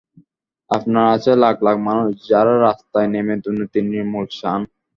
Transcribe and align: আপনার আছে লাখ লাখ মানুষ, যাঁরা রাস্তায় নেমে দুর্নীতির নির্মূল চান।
আপনার 0.71 1.05
আছে 1.15 1.31
লাখ 1.43 1.55
লাখ 1.65 1.77
মানুষ, 1.87 2.07
যাঁরা 2.29 2.53
রাস্তায় 2.59 3.09
নেমে 3.13 3.35
দুর্নীতির 3.43 3.85
নির্মূল 3.91 4.25
চান। 4.31 4.61